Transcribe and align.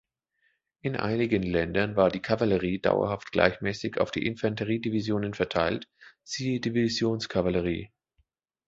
In 0.81 0.95
einigen 0.95 1.43
Ländern 1.43 1.95
war 1.95 2.09
die 2.09 2.23
Kavallerie 2.23 2.79
dauerhaft 2.81 3.31
gleichmäßig 3.31 3.99
auf 3.99 4.09
die 4.09 4.25
Infanteriedivisionen 4.25 5.35
verteilt, 5.35 5.87
siehe 6.23 6.59
Divisionskavallerie. 6.59 7.91